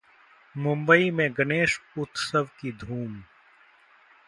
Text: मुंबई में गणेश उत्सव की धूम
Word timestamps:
मुंबई 0.55 1.09
में 1.11 1.29
गणेश 1.37 1.79
उत्सव 1.97 2.45
की 2.59 2.71
धूम 2.71 3.21